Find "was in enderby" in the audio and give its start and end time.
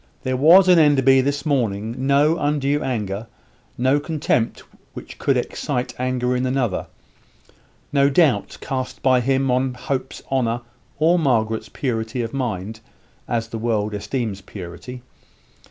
0.35-1.21